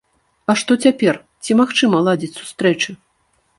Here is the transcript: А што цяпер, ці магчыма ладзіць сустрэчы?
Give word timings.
А 0.51 0.55
што 0.61 0.77
цяпер, 0.85 1.19
ці 1.45 1.59
магчыма 1.61 2.01
ладзіць 2.09 2.33
сустрэчы? 2.41 2.99